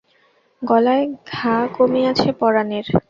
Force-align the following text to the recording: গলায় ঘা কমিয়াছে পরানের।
গলায় 0.61 1.05
ঘা 1.31 1.55
কমিয়াছে 1.75 2.29
পরানের। 2.39 2.85